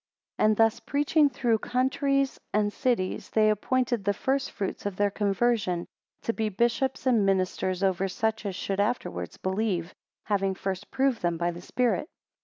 [0.39, 5.11] 4 And thus preaching through countries and cities, they appointed the first fruits of their
[5.11, 5.85] conversion
[6.23, 9.93] to be bishops and ministers over such as should afterwards believe,
[10.23, 12.07] having first proved them by the Spirit.